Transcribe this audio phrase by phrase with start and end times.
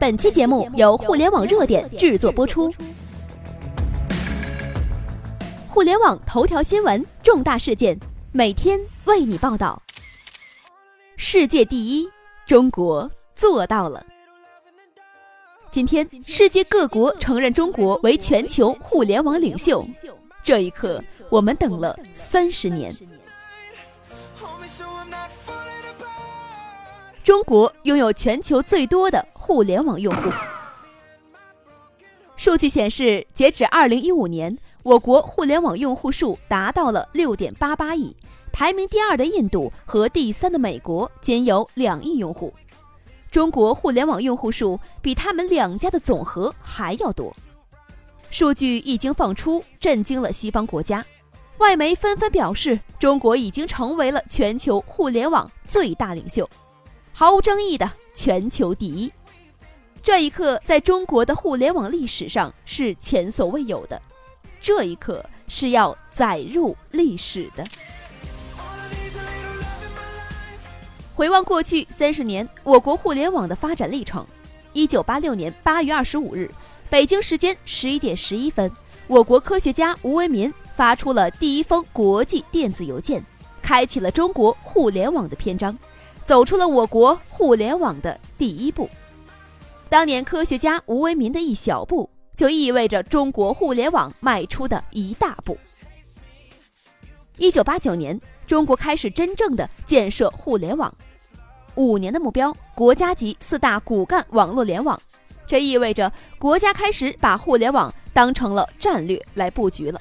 [0.00, 2.72] 本期节目由互联网热点制作播出。
[5.68, 7.98] 互联网头条新闻，重大事件，
[8.30, 9.82] 每天为你报道。
[11.16, 12.08] 世界第一，
[12.46, 14.06] 中国做到了。
[15.68, 19.84] 今天，世界各国承认中国为全球互联网领袖，
[20.44, 22.94] 这一刻，我们等了三十年。
[27.24, 30.30] 中国拥有全球最多的互联网用户。
[32.36, 38.14] 数据显示，截止二零一五年，我国互联网用户数达到了六点八八亿，
[38.52, 42.52] 排名第二的印度和第三的美国仅有两亿用户。
[43.30, 47.34] 中国互联网用户数比他们两家的总和还要多。
[48.30, 51.02] 数据一经放出，震惊了西方国家，
[51.56, 56.46] 外媒纷纷表示，中国已经成为了全球互联网最大领袖。
[57.14, 59.10] 毫无争议的全球第一，
[60.02, 64.00] 这一刻在中国的互联网历史上是前所未有的，
[64.60, 67.64] 这一刻是要载入历史的。
[71.14, 74.24] 回望过去三十年，我国互联网的发展历程。
[74.72, 76.48] 一九八六年八月二十五日，
[76.88, 78.70] 北京时间十一点十一分，
[79.08, 83.22] 我国科学家吴为民发出了第一封国际电子邮件，
[83.60, 85.76] 开启了中国互联网的篇章。
[86.24, 88.88] 走出了我国互联网的第一步。
[89.90, 95.56] 当年科学家吴为民的一小步，就意味着中国互联网迈出的一大步。
[97.38, 100.94] 一九八九年，中国开始真正的建设互联网，
[101.76, 105.00] 五年的目标，国家级四大骨干网络联网。
[105.46, 109.98] 这意味着国家开始把互联网当成了战略来布局了。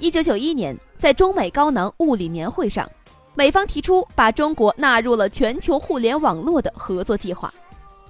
[0.00, 2.90] 一九九一年，在中美高能物理年会上。
[3.36, 7.54] 美方提出把中国纳入了全球互联网络的合作计划，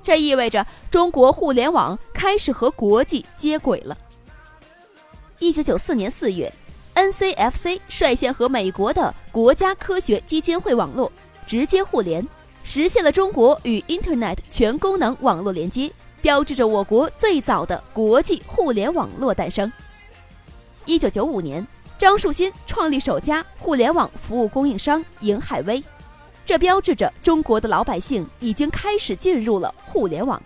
[0.03, 3.97] 这意味着中国互联网开始和国际接轨了。
[5.39, 6.53] 一九九四年四月
[6.95, 11.11] ，NCFC 率先和美国的国家科学基金会网络
[11.47, 12.27] 直接互联，
[12.63, 15.91] 实现了中国与 Internet 全功能网络连接，
[16.21, 19.71] 标志着我国最早的国际互联网络诞生。
[20.85, 21.67] 一九九五年。
[21.99, 25.85] 张树新创立首家互联网服务供应商瀛海威，
[26.51, 30.43] 这标志着中国的老百姓已经开始进入了互联网，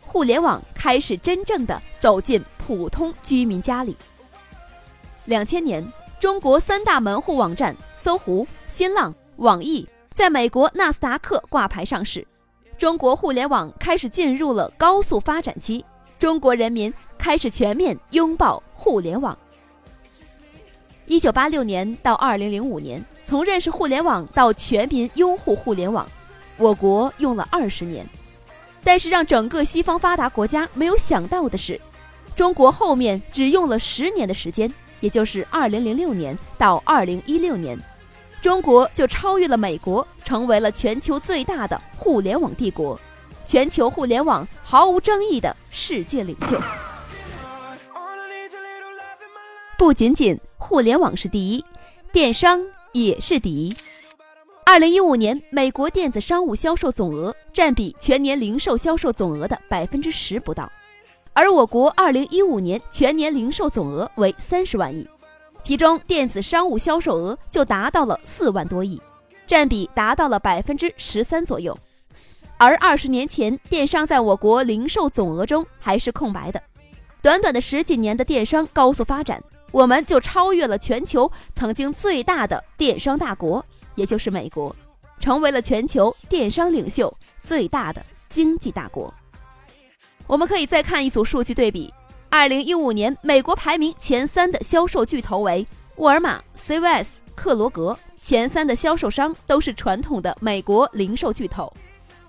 [0.00, 3.96] 互联网开始真正的走进普通居民家里。
[5.26, 5.86] 两千年，
[6.18, 12.26] 中国三大门户网站搜狐、新浪、网易在美国纳斯达克挂牌上市，
[12.76, 15.84] 中国互联网开始进入了高速发展期，
[16.18, 19.38] 中国人民开始全面拥抱互联网。
[21.06, 26.06] 一九八六年到二零零五年，从认识互联网到全民拥护互联网，
[26.56, 28.06] 我国用了二十年。
[28.82, 31.78] 但是让整个西方发达国家没有想到的是，
[32.34, 37.78] 中国后面只用了十年的时间，也就是二零零六年到二零一六年，
[38.40, 42.98] 中国就超越了美国，成为了全球最大的互联网帝国，
[43.44, 46.58] 全球互联网毫无争议的世界领袖。
[49.76, 51.62] 不仅仅互联网是第一，
[52.10, 52.58] 电商
[52.92, 53.76] 也是第一。
[54.64, 60.72] 二零一五年，美国电子商务销售总额占比全年零售销售总额的百分之十不到，
[61.34, 65.06] 而我国二零一五年全年零售总额为三十万亿，
[65.62, 68.98] 其中电子商务销售额就达到了四万多亿，
[69.46, 71.78] 占比达到了百分之十三左右。
[72.56, 76.60] 而二十年前，电商在我国零售总额中还是空白的，
[77.20, 79.44] 短短的十几年的电商高速发展。
[79.74, 83.64] 我们就超越了全球曾经最大的电商大国，
[83.96, 84.74] 也就是美国，
[85.18, 87.12] 成为了全球电商领袖
[87.42, 89.12] 最大的经济大国。
[90.28, 91.92] 我们可以再看一组数据对比：
[92.30, 101.72] 二零一五年，美国排名前三的销售巨头为沃尔玛、CVS、克罗格，前三的销售商都是传统的美国零售巨头。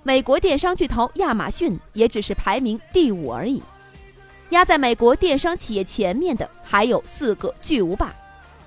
[0.02, 3.62] 美国电商巨头亚马逊也只是排名第五而已。
[4.50, 8.14] 压在美国电商企业前面的还有四个巨无霸，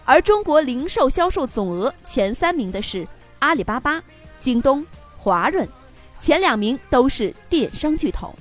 [0.04, 3.06] 而中国零售销售总额前三名的是
[3.38, 4.02] 阿里巴巴、
[4.40, 4.84] 京东、
[5.16, 5.66] 华润，
[6.20, 8.34] 前两名都是电商巨头。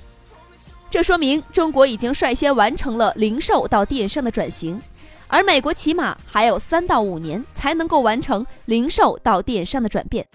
[0.90, 4.80] 这说明中国已经率先完成了零售到电商的转型，
[5.26, 10.26] 而美国起码还有三到五年才能够完成零售到电商的转变。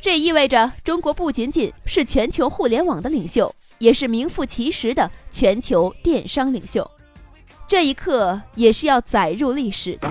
[0.00, 3.52] 这意味着中国不仅仅是全球互联网的领袖。
[3.78, 6.88] 也是名副其实的全球电商领袖，
[7.66, 10.08] 这一刻也是要载入历史的。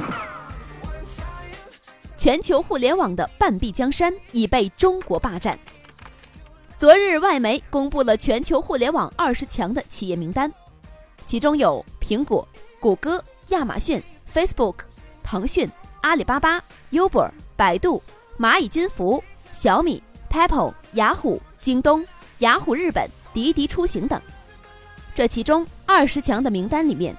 [2.15, 5.57] 全球互联网的半壁江山已被中国霸占。
[6.77, 10.51] 昨日，外媒公布了全球互联网二十强的企业名单，
[11.25, 12.47] 其中有苹果、
[12.79, 14.75] 谷歌、亚马逊、Facebook、
[15.23, 15.69] 腾讯、
[16.01, 18.01] 阿里巴巴、Uber、百度、
[18.39, 19.23] 蚂蚁金服、
[19.53, 22.05] 小米、papple、雅虎、京东、
[22.39, 24.21] 雅虎日本、滴滴出行等。
[25.15, 27.15] 这其中二十强的名单里面，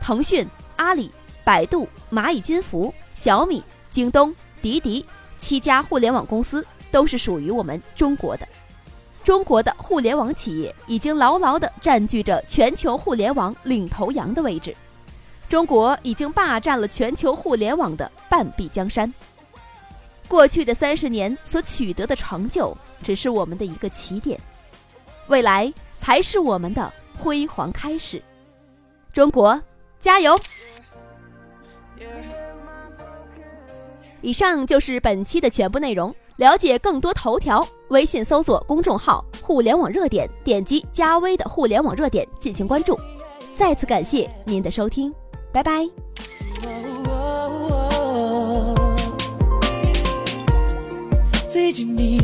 [0.00, 0.46] 腾讯、
[0.76, 1.10] 阿里、
[1.42, 5.04] 百度、蚂蚁金服、小米、京东、滴滴
[5.36, 8.46] 七家互联网公司都是属于我们中国的。
[9.24, 14.76] 中国的互联网企业已经牢牢地占据着全球互联网领头羊的位置，
[15.48, 19.12] 中国已经霸占了全球互联网的半壁江山。
[20.28, 24.38] 过去的三十年所取得的成就，只是我们的一个起点，
[25.28, 28.22] 未来才是我们的辉煌开始。
[29.12, 29.60] 中国，
[29.98, 30.38] 加油！
[34.20, 36.14] 以上就是本期的全部内容。
[36.36, 42.98] 了解更多头条，微信搜索公众号“互联网热点”，点击加微的“互联网热点”进行关注。
[43.54, 45.14] 再次感谢您的收听，
[45.52, 45.88] 拜拜。
[51.48, 52.18] 最近你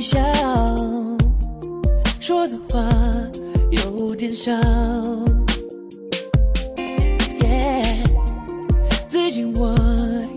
[0.00, 0.18] 笑，
[2.18, 2.82] 说的话
[3.70, 4.50] 有点少。
[7.42, 7.84] 耶
[9.08, 9.74] 最近我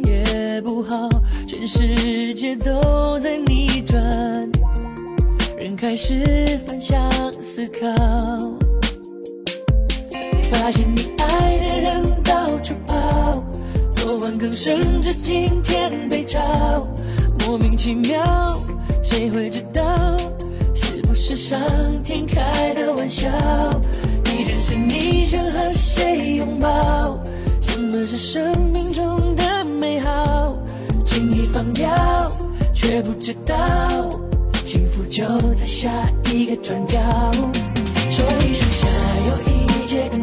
[0.06, 1.10] 也不好，
[1.48, 1.66] 全。
[1.66, 4.02] 世界都在逆转，
[5.58, 7.10] 人开始反向
[7.42, 7.88] 思考，
[10.52, 13.44] 发现你爱的人到处跑，
[13.96, 16.86] 昨晚更升职，今天被炒，
[17.46, 18.22] 莫名其妙，
[19.14, 20.18] 谁会知道？
[20.74, 21.62] 是不是上
[22.04, 23.30] 天开的玩笑？
[24.24, 27.24] 地震时你想和谁拥抱？
[27.62, 30.58] 什么是生命中的美好？
[31.06, 31.88] 轻易放掉，
[32.74, 33.56] 却不知道
[34.66, 35.24] 幸福就
[35.54, 35.92] 在下
[36.32, 36.98] 一个转角。
[38.10, 38.88] 说一声加
[39.28, 40.23] 油，一切更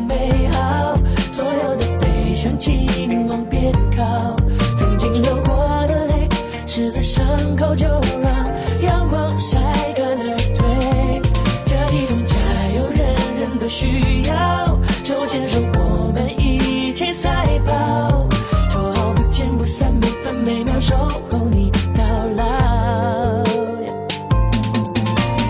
[13.80, 14.78] 需要。
[15.02, 18.28] 手牵手，我们一起赛跑。
[18.70, 20.78] 说好不见不散，每分每秒。
[20.78, 20.94] 守
[21.30, 22.04] 候你到
[22.36, 22.44] 老。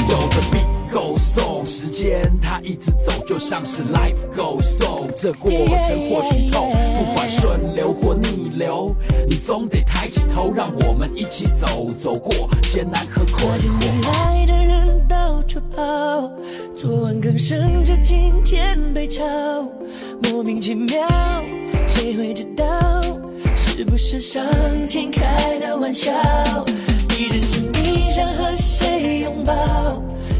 [0.08, 5.10] 有个 beat goes on，时间它一直走，就像是 life goes on。
[5.16, 8.94] 这过程或许痛，不管顺流或逆流，
[9.28, 14.39] 你总得抬起头，让我们一起走，走过艰难和困惑。
[17.40, 19.24] 昨晚刚升职，今天被炒，
[20.24, 21.08] 莫名其妙，
[21.86, 22.64] 谁会知道？
[23.56, 24.44] 是不是上
[24.88, 26.12] 天开的玩笑？
[27.08, 29.54] 地震时你想和谁拥抱？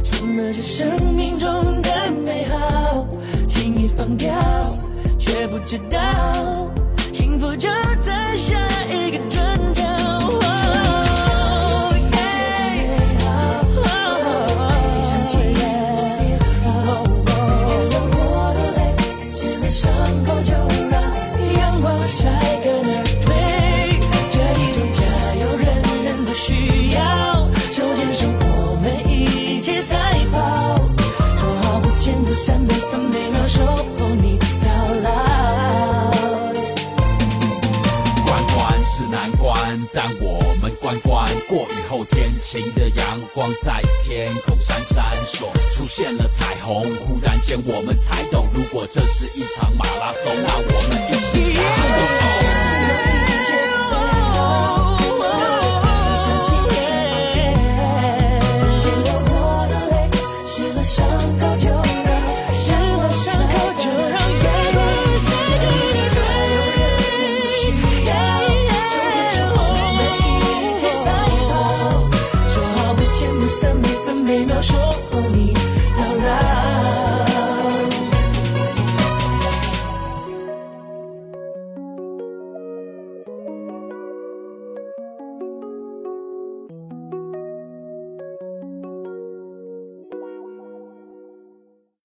[0.05, 3.07] 什么是生命中的美好？
[3.49, 4.35] 轻易放掉，
[5.19, 5.99] 却不知道
[20.27, 20.53] 口就
[20.91, 21.03] 让
[21.59, 22.31] 阳光晒
[22.65, 23.05] 干而
[24.31, 24.63] 这一
[24.97, 25.01] 加
[25.41, 25.67] 油人
[26.05, 27.01] 人都需要
[27.73, 29.97] 手牵手我们一起赛
[30.33, 30.37] 跑
[31.37, 34.69] 说好不见不散每分每秒守候你到
[35.03, 35.09] 老
[38.27, 46.85] 关关是难关但我们关关过雨后，天晴的阳光在天空闪闪烁，出现了彩虹。
[47.07, 51.65] 忽然间，我们才懂，如果这是一场马拉松，那我们一起加油！